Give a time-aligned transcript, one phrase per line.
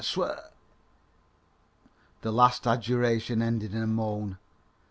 [0.03, 0.17] sw"
[2.23, 4.39] The last adjuration ended in a moan.